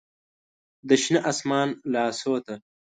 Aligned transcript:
د 0.87 0.89
شنه 1.03 1.19
اسمان 1.31 1.67
لاسو 1.93 2.35
ته 2.45 2.53